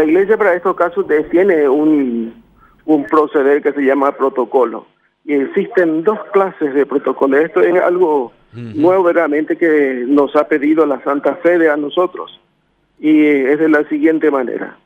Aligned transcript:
La 0.00 0.06
iglesia 0.06 0.38
para 0.38 0.54
estos 0.54 0.76
casos 0.76 1.04
tiene 1.30 1.68
un, 1.68 2.42
un 2.86 3.04
proceder 3.04 3.60
que 3.60 3.74
se 3.74 3.82
llama 3.82 4.16
protocolo. 4.16 4.86
Y 5.26 5.34
existen 5.34 6.04
dos 6.04 6.18
clases 6.32 6.72
de 6.72 6.86
protocolo. 6.86 7.36
Esto 7.36 7.60
es 7.60 7.78
algo 7.82 8.32
nuevo 8.54 9.02
verdaderamente 9.04 9.58
que 9.58 10.04
nos 10.06 10.34
ha 10.36 10.48
pedido 10.48 10.86
la 10.86 11.04
Santa 11.04 11.34
Fe 11.42 11.68
a 11.68 11.76
nosotros. 11.76 12.40
Y 12.98 13.26
es 13.26 13.58
de 13.58 13.68
la 13.68 13.86
siguiente 13.90 14.30
manera. 14.30 14.78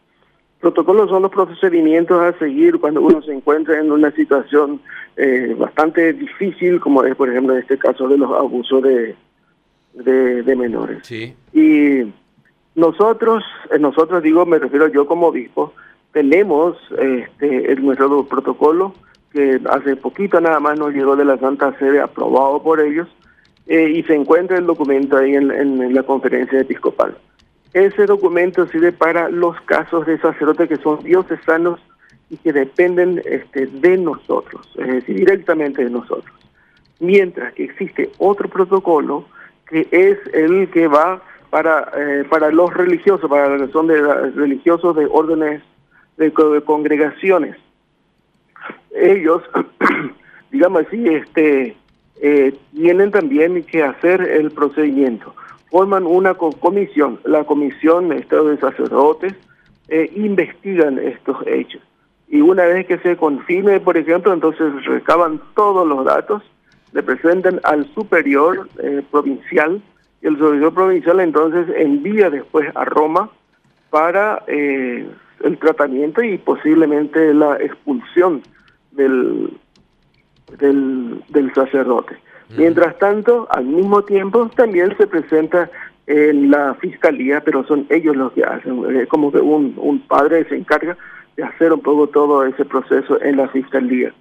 Protocolos 0.59 1.09
son 1.11 1.23
los 1.23 1.31
procedimientos 1.31 2.21
a 2.21 2.37
seguir 2.41 2.81
cuando 2.81 3.01
uno 3.01 3.23
se 3.23 3.33
encuentra 3.33 3.79
en 3.79 3.93
una 3.93 4.11
situación 4.11 4.81
eh, 5.17 5.55
bastante 5.57 6.13
difícil, 6.13 6.81
como 6.81 7.05
es, 7.05 7.15
por 7.15 7.31
ejemplo, 7.31 7.55
en 7.55 7.61
este 7.61 7.79
caso 7.79 8.09
de 8.09 8.19
los 8.19 8.33
abusos 8.33 8.83
de, 8.83 9.15
de, 9.95 10.57
menores. 10.57 11.07
Sí. 11.07 11.37
Y 11.53 12.03
nosotros, 12.75 13.45
eh, 13.71 13.79
nosotros 13.79 14.23
digo, 14.23 14.45
me 14.47 14.59
refiero 14.59 14.89
yo 14.89 15.07
como 15.07 15.29
obispo, 15.29 15.73
tenemos 16.13 16.77
este, 16.99 17.75
nuestro 17.77 18.25
protocolo 18.27 18.95
que 19.33 19.61
hace 19.69 19.97
poquito 19.97 20.41
nada 20.41 20.61
más 20.61 20.79
nos 20.79 20.93
llegó 20.93 21.17
de 21.17 21.25
la 21.25 21.37
Santa 21.39 21.77
Sede 21.79 22.01
aprobado 22.01 22.63
por 22.63 22.81
ellos 22.81 23.09
eh, 23.67 23.91
y 23.91 24.03
se 24.05 24.15
encuentra 24.15 24.57
el 24.57 24.67
documento 24.67 25.17
ahí 25.17 25.35
en, 25.35 25.51
en, 25.51 25.93
la 25.93 26.05
conferencia 26.05 26.61
episcopal. 26.61 27.17
Ese 27.73 28.07
documento 28.07 28.67
sirve 28.69 28.93
para 28.93 29.29
los 29.29 29.61
casos 29.63 30.07
de 30.07 30.19
sacerdotes 30.19 30.69
que 30.69 30.77
son 30.77 31.03
diocesanos 31.03 31.81
y 32.31 32.37
que 32.37 32.53
dependen 32.53 33.21
este, 33.25 33.67
de 33.67 33.99
nosotros, 33.99 34.73
es 34.79 34.87
decir, 34.87 35.17
directamente 35.17 35.83
de 35.83 35.91
nosotros. 35.91 36.33
Mientras 37.01 37.53
que 37.55 37.65
existe 37.65 38.11
otro 38.19 38.49
protocolo 38.49 39.25
que 39.69 39.89
es 39.91 40.19
el 40.33 40.71
que 40.71 40.87
va 40.87 41.21
para, 41.55 41.89
eh, 41.97 42.25
para 42.29 42.51
los 42.51 42.75
religiosos, 42.75 43.31
para 43.31 43.49
la 43.49 43.59
razón 43.59 43.87
de 43.87 44.03
religiosos 44.33 44.97
de 44.97 45.07
órdenes 45.09 45.63
de, 46.17 46.33
congregaciones. 46.33 47.57
Ellos, 48.93 49.41
digamos 50.51 50.85
así, 50.85 51.07
este, 51.07 51.77
eh, 52.21 52.59
tienen 52.75 53.13
también 53.13 53.63
que 53.63 53.85
hacer 53.85 54.21
el 54.21 54.51
procedimiento. 54.51 55.33
Forman 55.71 56.07
una 56.07 56.35
comisión, 56.35 57.21
la 57.23 57.45
comisión 57.45 58.09
de 58.09 58.59
sacerdotes, 58.59 59.35
eh, 59.87 60.11
investigan 60.17 60.99
estos 60.99 61.37
hechos. 61.47 61.83
Y 62.27 62.41
una 62.41 62.65
vez 62.65 62.85
que 62.89 62.99
se 62.99 63.17
confirme, 63.17 63.79
por 63.79 63.97
ejemplo, 63.97 64.33
entonces 64.33 64.85
recaban 64.87 65.41
todos 65.55 65.87
los 65.87 66.05
datos, 66.05 66.43
le 66.91 67.05
presentan 67.05 67.61
al 67.63 67.87
superior 67.95 68.69
eh, 68.83 69.05
provincial, 69.09 69.81
el 70.25 70.39
superior 70.39 70.73
provincial 70.73 71.21
entonces 71.21 71.67
envía 71.77 72.31
después 72.31 72.69
a 72.75 72.85
Roma 72.85 73.31
para 73.91 74.43
eh, 74.47 75.07
el 75.43 75.59
tratamiento 75.59 76.23
y 76.23 76.39
posiblemente 76.39 77.33
la 77.35 77.57
expulsión 77.57 78.43
del, 78.93 79.57
del, 80.59 81.53
sacerdote. 81.55 82.17
Mientras 82.57 82.99
tanto, 82.99 83.47
al 83.51 83.65
mismo 83.65 84.03
tiempo, 84.03 84.51
también 84.57 84.97
se 84.97 85.07
presenta 85.07 85.71
en 86.07 86.51
la 86.51 86.75
fiscalía, 86.75 87.41
pero 87.41 87.65
son 87.65 87.87
ellos 87.91 88.17
los 88.17 88.33
que 88.33 88.45
hacen, 88.45 88.85
eh, 88.97 89.07
como 89.07 89.33
que 89.33 89.39
un, 89.39 89.75
un 89.77 90.01
padre 90.07 90.45
se 90.49 90.57
encarga 90.57 90.97
de 91.37 91.43
hacer 91.43 91.73
un 91.73 91.81
poco 91.81 92.09
todo 92.09 92.45
ese 92.45 92.65
proceso 92.65 93.21
en 93.23 93.37
la 93.37 93.49
fiscalía. 93.49 94.15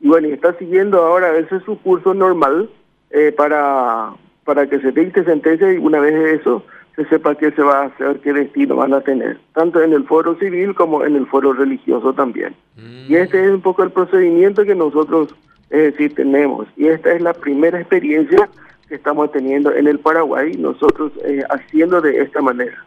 Y 0.00 0.08
bueno, 0.08 0.28
está 0.28 0.54
siguiendo 0.54 1.02
ahora 1.02 1.36
ese 1.36 1.60
su 1.60 1.78
curso 1.80 2.14
normal 2.14 2.68
eh, 3.10 3.32
para, 3.36 4.12
para 4.48 4.66
que 4.66 4.80
se 4.80 4.92
dicte 4.92 5.24
sentencia 5.24 5.70
y 5.70 5.76
una 5.76 6.00
vez 6.00 6.40
eso 6.40 6.64
se 6.96 7.04
sepa 7.10 7.34
qué 7.34 7.50
se 7.50 7.60
va 7.60 7.82
a 7.82 7.84
hacer, 7.88 8.18
qué 8.20 8.32
destino 8.32 8.76
van 8.76 8.94
a 8.94 9.02
tener, 9.02 9.38
tanto 9.52 9.82
en 9.82 9.92
el 9.92 10.04
foro 10.04 10.38
civil 10.38 10.74
como 10.74 11.04
en 11.04 11.16
el 11.16 11.26
foro 11.26 11.52
religioso 11.52 12.14
también. 12.14 12.56
Y 12.78 13.12
mm. 13.12 13.14
este 13.14 13.44
es 13.44 13.50
un 13.50 13.60
poco 13.60 13.82
el 13.82 13.90
procedimiento 13.90 14.64
que 14.64 14.74
nosotros 14.74 15.34
eh, 15.68 15.92
sí 15.98 16.08
tenemos. 16.08 16.66
Y 16.78 16.86
esta 16.86 17.12
es 17.12 17.20
la 17.20 17.34
primera 17.34 17.78
experiencia 17.78 18.48
que 18.88 18.94
estamos 18.94 19.30
teniendo 19.32 19.70
en 19.70 19.86
el 19.86 19.98
Paraguay, 19.98 20.56
nosotros 20.56 21.12
eh, 21.26 21.42
haciendo 21.50 22.00
de 22.00 22.22
esta 22.22 22.40
manera. 22.40 22.86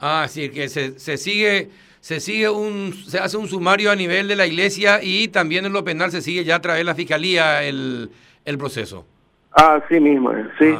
Ah, 0.00 0.26
sí, 0.28 0.48
que 0.48 0.68
se, 0.68 0.98
se 0.98 1.16
sigue 1.18 1.68
se 2.00 2.18
sigue 2.18 2.48
un 2.48 2.94
se 3.06 3.20
hace 3.20 3.36
un 3.36 3.46
sumario 3.46 3.92
a 3.92 3.94
nivel 3.94 4.26
de 4.26 4.34
la 4.34 4.48
iglesia 4.48 4.98
y 5.04 5.28
también 5.28 5.66
en 5.66 5.72
lo 5.72 5.84
penal 5.84 6.10
se 6.10 6.20
sigue 6.20 6.42
ya 6.42 6.56
a 6.56 6.60
través 6.60 6.80
de 6.80 6.84
la 6.84 6.96
fiscalía 6.96 7.62
el, 7.62 8.10
el 8.44 8.58
proceso. 8.58 9.06
Así 9.52 10.00
mismo, 10.00 10.32
sí. 10.58 10.74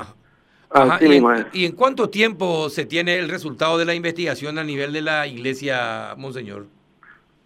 Ah. 0.73 0.99
¿Y, 1.53 1.65
en, 1.65 1.73
cuánto 1.73 2.11
tiempo 2.11 2.69
se 2.69 2.87
tiene 2.87 3.19
el 3.19 3.29
resultado 3.29 3.77
de 3.77 3.85
la 3.85 3.95
investigación 3.95 4.57
a 4.57 4.63
nivel 4.63 4.93
de 4.93 5.03
la 5.03 5.27
iglesia, 5.27 6.15
Monseñor? 6.17 6.67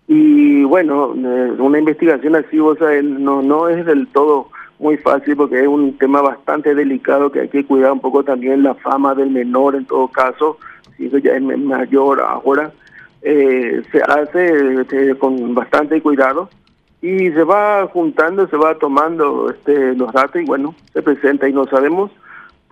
Y 0.06 0.62
bueno, 0.64 1.14
eh, 1.16 1.52
una 1.58 1.78
investigación 1.78 2.36
así, 2.36 2.58
o 2.60 2.76
sea, 2.76 3.00
no, 3.02 3.40
no 3.40 3.68
es 3.70 3.86
del 3.86 4.06
todo 4.08 4.50
muy 4.78 4.98
fácil 4.98 5.36
porque 5.36 5.62
es 5.62 5.66
un 5.66 5.96
tema 5.96 6.20
bastante 6.20 6.74
delicado 6.74 7.32
que 7.32 7.40
hay 7.40 7.48
que 7.48 7.64
cuidar 7.64 7.92
un 7.92 8.00
poco 8.00 8.22
también 8.22 8.62
la 8.62 8.74
fama 8.74 9.14
del 9.14 9.30
menor 9.30 9.74
en 9.74 9.86
todo 9.86 10.08
caso, 10.08 10.58
si 10.96 11.06
eso 11.06 11.16
ya 11.16 11.32
es 11.36 11.42
mayor 11.42 12.20
ahora, 12.20 12.72
eh, 13.22 13.82
se 13.90 14.02
hace 14.02 14.82
este, 14.82 15.14
con 15.16 15.54
bastante 15.54 16.02
cuidado 16.02 16.50
y 17.04 17.30
se 17.32 17.44
va 17.44 17.86
juntando, 17.92 18.48
se 18.48 18.56
va 18.56 18.78
tomando 18.78 19.50
este, 19.50 19.94
los 19.94 20.10
datos 20.12 20.40
y 20.40 20.46
bueno, 20.46 20.74
se 20.92 21.02
presenta 21.02 21.48
y 21.48 21.52
no 21.52 21.66
sabemos 21.66 22.10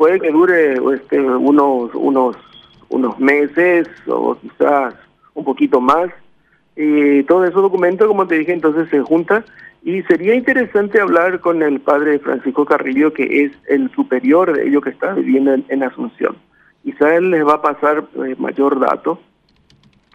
puede 0.02 0.18
que 0.18 0.32
dure 0.32 0.74
este, 0.94 1.20
unos, 1.20 1.94
unos, 1.94 2.36
unos 2.88 3.18
meses 3.20 3.88
o 4.08 4.36
quizás 4.36 4.94
un 5.34 5.44
poquito 5.44 5.80
más. 5.80 6.10
Y 6.74 7.22
todos 7.22 7.48
esos 7.48 7.62
documentos, 7.62 8.08
como 8.08 8.26
te 8.26 8.36
dije, 8.36 8.52
entonces 8.52 8.88
se 8.88 9.00
junta 9.00 9.44
y 9.84 10.02
sería 10.02 10.34
interesante 10.34 11.00
hablar 11.00 11.38
con 11.38 11.62
el 11.62 11.80
padre 11.80 12.18
Francisco 12.18 12.64
Carrillo, 12.64 13.12
que 13.12 13.44
es 13.44 13.52
el 13.68 13.92
superior 13.92 14.52
de 14.52 14.66
ellos 14.66 14.82
que 14.82 14.90
está 14.90 15.12
viviendo 15.12 15.54
en, 15.68 15.82
Asunción. 15.84 16.36
Quizá 16.82 17.14
él 17.14 17.30
les 17.30 17.46
va 17.46 17.54
a 17.54 17.62
pasar 17.62 18.04
eh, 18.26 18.34
mayor 18.38 18.80
dato 18.80 19.20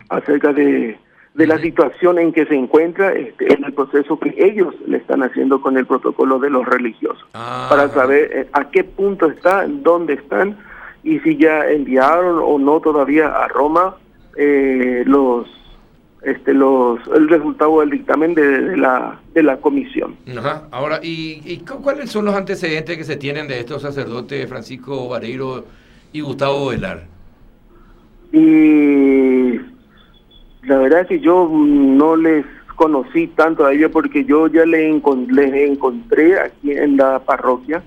acerca 0.09 0.51
de 0.51 0.99
de 1.37 1.45
la 1.45 1.59
situación 1.59 2.17
en 2.17 2.33
que 2.33 2.47
se 2.47 2.55
encuentra 2.55 3.13
este, 3.13 3.53
en 3.53 3.63
el 3.63 3.71
proceso 3.71 4.19
que 4.19 4.33
ellos 4.39 4.73
le 4.87 4.97
están 4.97 5.21
haciendo 5.21 5.61
con 5.61 5.77
el 5.77 5.85
protocolo 5.85 6.39
de 6.39 6.49
los 6.49 6.65
religiosos, 6.65 7.23
ah. 7.35 7.67
para 7.69 7.89
saber 7.89 8.31
eh, 8.33 8.47
a 8.53 8.71
qué 8.71 8.83
punto 8.83 9.27
está, 9.27 9.67
dónde 9.67 10.15
están 10.15 10.57
y 11.03 11.19
si 11.19 11.37
ya 11.37 11.69
enviaron 11.69 12.39
o 12.43 12.57
no 12.57 12.79
todavía 12.81 13.27
a 13.27 13.47
Roma 13.49 13.95
eh, 14.35 15.03
los 15.05 15.47
este 16.23 16.55
los 16.55 16.99
el 17.15 17.29
resultado 17.29 17.81
del 17.81 17.91
dictamen 17.91 18.33
de, 18.33 18.75
la 18.75 19.19
de 19.35 19.43
la 19.43 19.57
comisión. 19.57 20.15
Ahora, 20.71 20.99
¿y, 21.03 21.43
¿y, 21.45 21.59
cuáles 21.59 22.09
son 22.09 22.25
los 22.25 22.33
antecedentes 22.33 22.97
que 22.97 23.03
se 23.03 23.15
tienen 23.15 23.47
de 23.47 23.59
estos 23.59 23.83
sacerdotes 23.83 24.49
Francisco 24.49 25.07
Vareiro 25.07 25.65
y 26.11 26.21
Gustavo 26.21 26.69
Velar? 26.69 27.05
Y 28.31 29.26
la 30.67 30.77
verdad 30.77 31.01
es 31.01 31.07
que 31.07 31.19
yo 31.19 31.49
no 31.49 32.15
les 32.15 32.45
conocí 32.75 33.27
tanto 33.27 33.65
a 33.65 33.73
ellos 33.73 33.89
porque 33.91 34.25
yo 34.25 34.47
ya 34.47 34.65
les, 34.65 35.01
les 35.29 35.53
encontré 35.69 36.39
aquí 36.39 36.71
en 36.71 36.97
la 36.97 37.19
parroquia 37.19 37.81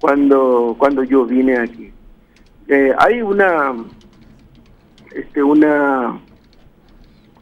cuando 0.00 0.76
cuando 0.78 1.02
yo 1.02 1.26
vine 1.26 1.58
aquí. 1.58 1.90
Eh, 2.68 2.94
hay 2.98 3.20
una 3.20 3.74
este 5.12 5.42
una 5.42 6.18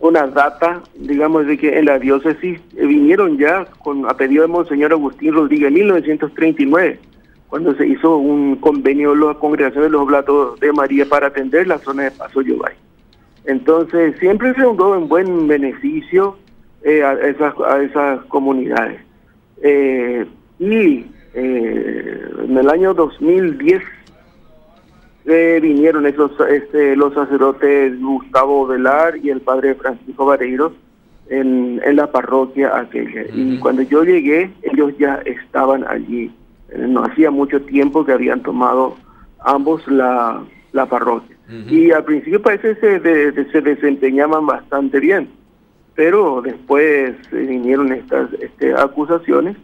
una 0.01 0.27
data, 0.27 0.83
digamos, 0.97 1.47
de 1.47 1.57
que 1.57 1.79
en 1.79 1.85
la 1.85 1.99
diócesis 1.99 2.61
vinieron 2.73 3.39
ya 3.39 3.67
con 3.85 4.09
a 4.09 4.17
pedido 4.17 4.43
de 4.43 4.49
Monseñor 4.49 4.93
Agustín 4.93 5.35
Rodríguez 5.35 5.69
en 5.69 5.75
1939, 5.75 6.99
cuando 7.47 7.75
se 7.77 7.87
hizo 7.87 8.17
un 8.17 8.57
convenio 8.57 9.15
de 9.15 9.27
la 9.27 9.35
Congregación 9.35 9.85
de 9.85 9.91
los 9.91 10.03
Oblatos 10.03 10.59
de 10.59 10.73
María 10.73 11.07
para 11.07 11.29
atender 11.29 11.69
la 11.69 11.79
zona 11.79 12.05
de 12.05 12.11
Paso 12.11 12.43
Yobay. 12.43 12.75
Entonces, 13.45 14.15
siempre 14.21 14.55
se 14.55 14.67
hundó 14.67 14.95
en 14.95 15.09
buen 15.09 15.49
beneficio 15.49 16.37
eh, 16.85 17.03
a, 17.03 17.13
esas, 17.15 17.55
a 17.61 17.83
esas 17.83 18.25
comunidades. 18.27 19.01
Eh, 19.63 20.27
y 20.59 21.07
eh, 21.35 22.29
en 22.45 22.57
el 22.59 22.69
año 22.69 22.95
2010 22.95 23.83
vinieron 25.63 26.07
esos 26.07 26.33
este, 26.51 26.97
los 26.97 27.15
sacerdotes 27.15 28.01
Gustavo 28.01 28.67
Velar 28.67 29.17
y 29.19 29.31
el 29.31 29.41
padre 29.41 29.77
Francisco 29.77 30.27
Vareiros 30.27 30.73
en, 31.29 31.81
en 31.85 31.97
la 31.97 32.11
parroquia 32.11 32.77
aquella. 32.77 33.25
Y 33.33 33.59
cuando 33.59 33.83
yo 33.83 34.03
llegué, 34.03 34.51
ellos 34.63 34.93
ya 34.99 35.23
estaban 35.25 35.85
allí. 35.87 36.35
No 36.77 37.05
hacía 37.05 37.31
mucho 37.31 37.63
tiempo 37.63 38.05
que 38.05 38.13
habían 38.13 38.43
tomado 38.43 38.97
ambos 39.39 39.87
la, 39.87 40.43
la 40.73 40.87
parroquia. 40.87 41.32
Y 41.69 41.91
al 41.91 42.05
principio 42.05 42.41
parece 42.41 42.77
que 42.79 43.01
se, 43.01 43.51
se 43.51 43.61
desempeñaban 43.61 44.47
bastante 44.47 45.01
bien, 45.01 45.29
pero 45.95 46.41
después 46.41 47.15
vinieron 47.31 47.93
estas 47.93 48.33
este, 48.41 48.73
acusaciones 48.73 49.57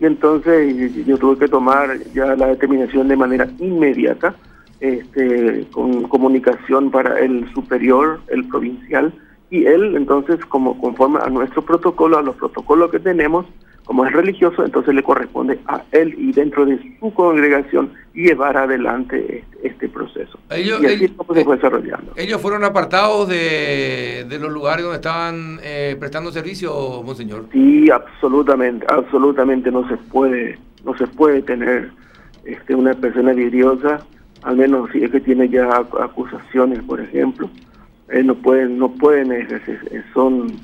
y 0.00 0.06
entonces 0.06 0.94
yo 1.06 1.18
tuve 1.18 1.38
que 1.38 1.48
tomar 1.48 1.98
ya 2.14 2.34
la 2.34 2.48
determinación 2.48 3.08
de 3.08 3.16
manera 3.16 3.48
inmediata, 3.58 4.34
este, 4.80 5.66
con 5.72 6.04
comunicación 6.04 6.90
para 6.90 7.20
el 7.20 7.50
superior, 7.52 8.20
el 8.28 8.48
provincial, 8.48 9.12
y 9.50 9.66
él 9.66 9.94
entonces 9.96 10.42
como 10.46 10.78
conforme 10.78 11.20
a 11.22 11.28
nuestro 11.28 11.62
protocolo, 11.62 12.16
a 12.16 12.22
los 12.22 12.36
protocolos 12.36 12.90
que 12.90 12.98
tenemos, 12.98 13.44
como 13.90 14.06
es 14.06 14.12
religioso, 14.12 14.64
entonces 14.64 14.94
le 14.94 15.02
corresponde 15.02 15.58
a 15.66 15.82
él 15.90 16.14
y 16.16 16.30
dentro 16.30 16.64
de 16.64 16.78
su 17.00 17.12
congregación 17.12 17.92
llevar 18.14 18.56
adelante 18.56 19.40
este, 19.40 19.66
este 19.66 19.88
proceso. 19.88 20.38
Ellos, 20.48 20.80
y 20.80 20.86
así 20.86 20.94
ellos, 21.06 21.10
se 21.34 21.44
fue 21.44 21.56
desarrollando. 21.56 22.12
¿Ellos 22.14 22.40
fueron 22.40 22.62
apartados 22.62 23.28
de, 23.28 24.26
de 24.28 24.38
los 24.38 24.52
lugares 24.52 24.84
donde 24.84 24.98
estaban 24.98 25.58
eh, 25.64 25.96
prestando 25.98 26.30
servicio, 26.30 27.02
monseñor? 27.02 27.46
Sí, 27.50 27.90
absolutamente, 27.90 28.86
absolutamente 28.88 29.72
no 29.72 29.88
se 29.88 29.96
puede, 29.96 30.56
no 30.84 30.96
se 30.96 31.08
puede 31.08 31.42
tener 31.42 31.90
este, 32.44 32.76
una 32.76 32.94
persona 32.94 33.32
vidriosa, 33.32 34.06
al 34.44 34.56
menos 34.56 34.88
si 34.92 35.02
es 35.02 35.10
que 35.10 35.18
tiene 35.18 35.48
ya 35.48 35.68
acusaciones, 36.00 36.80
por 36.84 37.00
ejemplo, 37.00 37.50
eh, 38.10 38.22
no 38.22 38.36
pueden, 38.36 38.78
no 38.78 38.92
pueden 38.92 39.32
ejercer, 39.32 40.04
son 40.14 40.60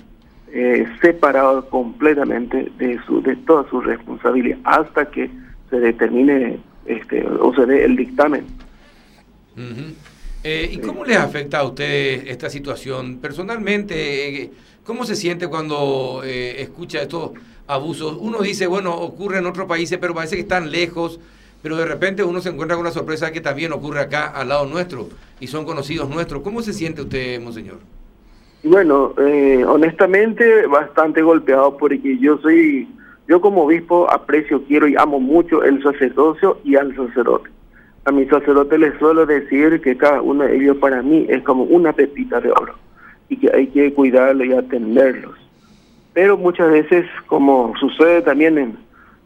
eh, 0.53 0.87
separado 1.01 1.69
completamente 1.69 2.71
de 2.79 2.99
su 3.07 3.21
de 3.23 3.37
toda 3.37 3.69
su 3.69 3.81
responsabilidad 3.81 4.59
hasta 4.65 5.11
que 5.11 5.31
se 5.71 5.81
determine 5.81 6.59
este 6.87 7.27
o 7.27 7.55
se 7.55 7.67
dé 7.67 7.85
el 7.85 7.97
dictamen. 7.97 8.45
Eh, 10.45 10.71
¿Y 10.73 10.79
cómo 10.79 11.05
les 11.05 11.17
afecta 11.17 11.59
a 11.59 11.65
ustedes 11.65 12.25
esta 12.29 12.49
situación? 12.51 13.19
Personalmente, 13.19 14.43
eh, 14.43 14.51
¿cómo 14.85 15.05
se 15.05 15.17
siente 15.17 15.49
cuando 15.49 16.23
eh, 16.25 16.63
escucha 16.63 17.03
estos 17.03 17.33
abusos? 17.67 18.17
Uno 18.21 18.41
dice, 18.41 18.69
bueno, 18.69 18.95
ocurre 18.95 19.39
en 19.39 19.47
otros 19.47 19.67
países, 19.67 19.99
pero 19.99 20.15
parece 20.15 20.37
que 20.37 20.43
están 20.43 20.71
lejos, 20.71 21.19
pero 21.63 21.77
de 21.77 21.87
repente 21.87 22.23
uno 22.23 22.41
se 22.41 22.51
encuentra 22.51 22.77
con 22.77 22.87
una 22.87 22.95
sorpresa 22.95 23.33
que 23.33 23.41
también 23.41 23.73
ocurre 23.73 24.01
acá 24.01 24.27
al 24.27 24.51
lado 24.51 24.67
nuestro 24.67 25.09
y 25.41 25.49
son 25.49 25.65
conocidos 25.65 26.09
nuestros. 26.09 26.43
¿Cómo 26.43 26.63
se 26.63 26.73
siente 26.73 27.03
usted, 27.03 27.41
monseñor? 27.41 27.81
Bueno, 28.65 29.15
eh, 29.19 29.65
honestamente 29.67 30.67
bastante 30.67 31.23
golpeado 31.23 31.77
porque 31.77 32.19
yo 32.19 32.39
soy, 32.39 32.89
yo 33.29 33.41
como 33.41 33.65
obispo 33.65 34.11
aprecio, 34.11 34.63
quiero 34.65 34.89
y 34.89 34.97
amo 34.97 35.21
mucho 35.21 35.63
el 35.63 35.83
sacerdocio 35.83 36.59
y 36.65 36.77
al 36.77 36.95
sacerdote. 36.97 37.51
A 38.05 38.13
mi 38.13 38.27
sacerdote 38.27 38.79
les 38.79 38.99
suelo 38.99 39.27
decir 39.27 39.81
que 39.81 39.97
cada 39.97 40.23
uno 40.23 40.45
de 40.45 40.57
ellos 40.57 40.77
para 40.79 41.03
mí 41.03 41.27
es 41.29 41.43
como 41.43 41.65
una 41.65 41.93
pepita 41.93 42.41
de 42.41 42.51
oro 42.51 42.75
y 43.29 43.37
que 43.37 43.51
hay 43.53 43.67
que 43.69 43.93
cuidarlos 43.93 44.47
y 44.47 44.53
atenderlos. 44.53 45.35
Pero 46.13 46.37
muchas 46.37 46.71
veces, 46.71 47.05
como 47.27 47.75
sucede 47.79 48.23
también 48.23 48.59
en, 48.59 48.77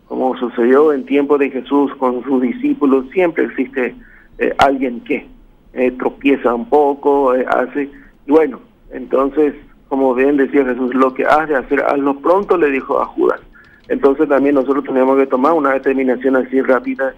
como 0.07 0.37
sucedió 0.39 0.93
en 0.93 1.05
tiempo 1.07 1.39
de 1.39 1.51
Jesús 1.51 1.95
con 1.97 2.25
sus 2.25 2.43
discípulos, 2.43 3.07
siempre 3.13 3.45
existe 3.45 3.95
eh, 4.39 4.55
alguien 4.59 5.01
que 5.03 5.27
eh, 5.73 5.93
tropieza 5.93 6.53
un 6.53 6.69
poco, 6.69 7.31
hace, 7.31 7.89
y 8.27 8.31
bueno, 8.31 8.61
entonces, 8.93 9.55
como 9.89 10.15
bien 10.15 10.37
decía 10.37 10.65
Jesús, 10.65 10.95
lo 10.95 11.15
que 11.15 11.25
has 11.25 11.49
de 11.49 11.57
hacer, 11.57 11.83
hazlo 11.83 12.19
pronto, 12.21 12.57
le 12.57 12.71
dijo 12.71 13.01
a 13.01 13.07
Judas. 13.07 13.41
Entonces 13.89 14.29
también 14.29 14.55
nosotros 14.55 14.85
tenemos 14.85 15.19
que 15.19 15.27
tomar 15.27 15.53
una 15.53 15.73
determinación 15.73 16.37
así 16.37 16.61
rápida 16.61 17.15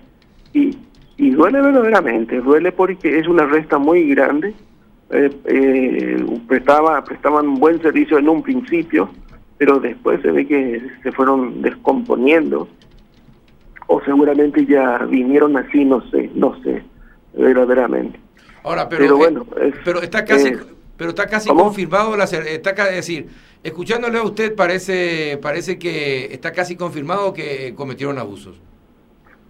y, 0.53 0.77
y 1.17 1.31
duele 1.31 1.61
verdaderamente, 1.61 2.41
duele 2.41 2.73
porque 2.73 3.19
es 3.19 3.29
una 3.29 3.45
resta 3.47 3.79
muy 3.79 4.09
grande. 4.09 4.55
Eh, 5.11 5.31
eh, 5.45 6.27
prestaba, 6.49 7.05
prestaban 7.05 7.47
un 7.47 7.61
buen 7.61 7.83
servicio 7.83 8.17
en 8.17 8.29
un 8.31 8.43
principio, 8.43 9.11
pero 9.59 9.79
después 9.79 10.23
se 10.23 10.31
ve 10.31 10.47
que 10.47 10.83
se 11.03 11.13
fueron 11.13 11.61
descomponiendo 11.61 12.67
o 13.89 14.01
seguramente 14.05 14.65
ya 14.65 14.99
vinieron 15.05 15.59
así, 15.59 15.85
no 15.85 16.01
sé, 16.11 16.31
no 16.35 16.59
sé, 16.63 16.83
verdaderamente. 17.35 18.19
Ahora, 18.65 18.89
pero, 18.89 19.03
pero 19.03 19.17
bueno, 19.19 19.47
pero 19.85 20.01
está 20.01 20.25
casi, 20.25 20.55
pero 21.03 21.11
está 21.11 21.27
casi 21.27 21.49
confirmado, 21.49 22.17
la, 22.17 22.23
está, 22.23 22.71
es 22.71 22.95
decir, 22.95 23.27
escuchándole 23.65 24.19
a 24.19 24.23
usted 24.23 24.55
parece, 24.55 25.37
parece 25.43 25.77
que 25.77 26.27
está 26.27 26.53
casi 26.53 26.77
confirmado 26.77 27.35
que 27.35 27.75
cometieron 27.75 28.21
abusos. 28.21 28.61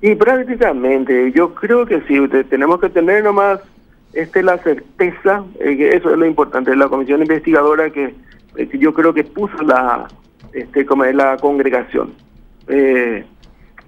Y 0.00 0.14
prácticamente, 0.14 1.30
yo 1.32 1.54
creo 1.54 1.84
que 1.84 2.00
sí, 2.08 2.18
tenemos 2.48 2.80
que 2.80 2.88
tener 2.88 3.22
nomás 3.22 3.60
este, 4.14 4.42
la 4.42 4.56
certeza, 4.62 5.44
eh, 5.60 5.76
que 5.76 5.90
eso 5.90 6.10
es 6.10 6.16
lo 6.16 6.24
importante, 6.24 6.74
la 6.74 6.88
comisión 6.88 7.20
investigadora 7.20 7.90
que, 7.90 8.14
eh, 8.56 8.70
yo 8.78 8.94
creo 8.94 9.12
que 9.12 9.24
puso 9.24 9.62
la, 9.62 10.08
este, 10.54 10.86
como 10.86 11.04
es 11.04 11.14
la 11.14 11.36
congregación. 11.36 12.14
Eh, 12.68 13.26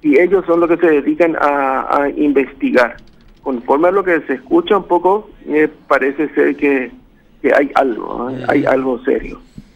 y 0.02 0.20
ellos 0.20 0.44
son 0.44 0.60
los 0.60 0.68
que 0.68 0.76
se 0.76 1.00
dedican 1.00 1.34
a, 1.40 2.02
a 2.02 2.10
investigar. 2.10 2.98
Conforme 3.40 3.88
a 3.88 3.90
lo 3.90 4.04
que 4.04 4.20
se 4.26 4.34
escucha 4.34 4.76
un 4.76 4.84
poco, 4.86 5.30
parece 5.88 6.28
ser 6.34 6.56
que 6.56 6.92
que 7.44 7.54
hay 7.54 7.70
algo, 7.74 8.30
hay 8.48 8.64
algo 8.64 8.98
serio. 9.04 9.38